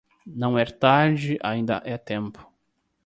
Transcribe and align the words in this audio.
Não 0.25 0.57
é 0.57 0.65
tarde, 0.65 1.37
ainda 1.43 1.79
é 1.85 1.95
tempo 1.95 2.43